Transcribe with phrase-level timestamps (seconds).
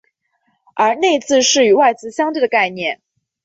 [0.73, 3.01] 而内字是与外字相对的概念。